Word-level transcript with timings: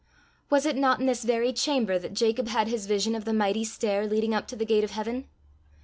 Was 0.49 0.65
it 0.65 0.75
not 0.77 0.99
in 0.99 1.05
this 1.05 1.21
very 1.23 1.53
chamber 1.53 1.99
that 1.99 2.15
Jacob 2.15 2.47
had 2.47 2.67
his 2.67 2.87
vision 2.87 3.13
of 3.13 3.23
the 3.23 3.33
mighty 3.35 3.63
stair 3.63 4.07
leading 4.07 4.33
up 4.33 4.47
to 4.47 4.55
the 4.55 4.65
gate 4.65 4.83
of 4.83 4.89
heaven! 4.89 5.25